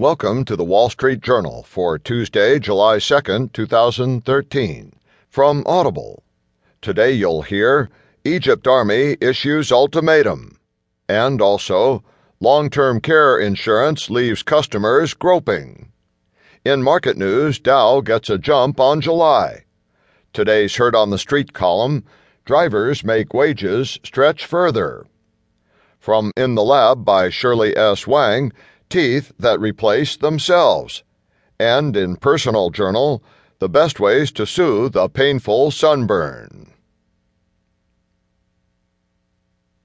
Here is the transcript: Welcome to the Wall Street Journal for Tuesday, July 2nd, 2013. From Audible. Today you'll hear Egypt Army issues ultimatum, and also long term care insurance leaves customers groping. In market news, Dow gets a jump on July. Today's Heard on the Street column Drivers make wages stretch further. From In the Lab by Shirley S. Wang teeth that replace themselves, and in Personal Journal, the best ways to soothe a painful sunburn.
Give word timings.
Welcome 0.00 0.44
to 0.44 0.54
the 0.54 0.62
Wall 0.62 0.90
Street 0.90 1.22
Journal 1.22 1.64
for 1.64 1.98
Tuesday, 1.98 2.60
July 2.60 2.98
2nd, 2.98 3.52
2013. 3.52 4.92
From 5.28 5.64
Audible. 5.66 6.22
Today 6.80 7.10
you'll 7.10 7.42
hear 7.42 7.90
Egypt 8.24 8.68
Army 8.68 9.16
issues 9.20 9.72
ultimatum, 9.72 10.60
and 11.08 11.42
also 11.42 12.04
long 12.38 12.70
term 12.70 13.00
care 13.00 13.40
insurance 13.40 14.08
leaves 14.08 14.44
customers 14.44 15.14
groping. 15.14 15.90
In 16.64 16.84
market 16.84 17.16
news, 17.16 17.58
Dow 17.58 18.00
gets 18.00 18.30
a 18.30 18.38
jump 18.38 18.78
on 18.78 19.00
July. 19.00 19.64
Today's 20.32 20.76
Heard 20.76 20.94
on 20.94 21.10
the 21.10 21.18
Street 21.18 21.52
column 21.52 22.04
Drivers 22.44 23.02
make 23.02 23.34
wages 23.34 23.98
stretch 24.04 24.46
further. 24.46 25.08
From 25.98 26.30
In 26.36 26.54
the 26.54 26.62
Lab 26.62 27.04
by 27.04 27.30
Shirley 27.30 27.76
S. 27.76 28.06
Wang 28.06 28.52
teeth 28.88 29.32
that 29.38 29.60
replace 29.60 30.16
themselves, 30.16 31.02
and 31.58 31.96
in 31.96 32.16
Personal 32.16 32.70
Journal, 32.70 33.22
the 33.58 33.68
best 33.68 33.98
ways 33.98 34.30
to 34.32 34.46
soothe 34.46 34.96
a 34.96 35.08
painful 35.08 35.70
sunburn. 35.70 36.67